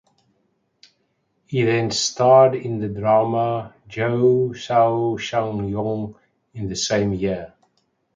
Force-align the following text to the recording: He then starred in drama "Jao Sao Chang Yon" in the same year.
He 1.45 1.61
then 1.63 1.91
starred 1.91 2.55
in 2.55 2.79
drama 2.95 3.75
"Jao 3.87 4.51
Sao 4.53 5.15
Chang 5.19 5.69
Yon" 5.69 6.15
in 6.55 6.67
the 6.67 6.75
same 6.75 7.13
year. 7.13 7.53